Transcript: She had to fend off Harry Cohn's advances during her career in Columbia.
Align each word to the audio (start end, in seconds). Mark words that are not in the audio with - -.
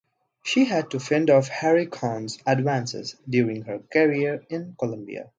She 0.41 0.65
had 0.65 0.89
to 0.89 0.99
fend 0.99 1.29
off 1.29 1.47
Harry 1.49 1.85
Cohn's 1.85 2.39
advances 2.47 3.17
during 3.29 3.61
her 3.65 3.77
career 3.93 4.43
in 4.49 4.75
Columbia. 4.79 5.29